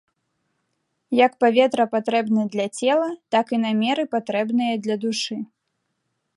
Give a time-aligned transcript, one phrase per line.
[1.25, 5.35] Як паветра патрэбна для цела, так і намеры патрэбныя для душы.